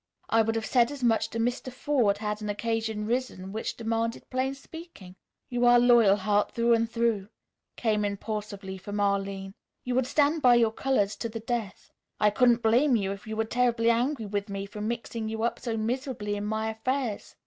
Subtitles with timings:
[0.29, 1.71] I would have said as much to Mr.
[1.71, 5.15] Forde had an occasion risen which demanded plain speaking."
[5.47, 7.27] "You are Loyalheart, through and through,"
[7.75, 9.53] came impulsively from Arline.
[9.83, 11.91] "You would stand by your colors to the death.
[12.19, 15.59] I couldn't blame you if you were terribly angry with me for mixing you up
[15.59, 17.35] so miserably in my affairs.